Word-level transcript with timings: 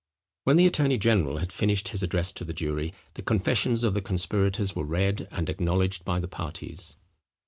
When 0.45 0.57
the 0.57 0.65
attorney 0.65 0.97
general 0.97 1.37
had 1.37 1.53
finished 1.53 1.89
his 1.89 2.01
address 2.01 2.31
to 2.31 2.43
the 2.43 2.55
jury, 2.55 2.91
the 3.13 3.21
confessions 3.21 3.83
of 3.83 3.93
the 3.93 4.01
conspirators 4.01 4.75
were 4.75 4.83
read, 4.83 5.27
and 5.29 5.47
acknowledged 5.47 6.03
by 6.05 6.19
the 6.19 6.27
parties. 6.27 6.97